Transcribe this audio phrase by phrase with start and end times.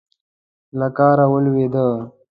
[0.79, 1.87] له کاره ولوېده.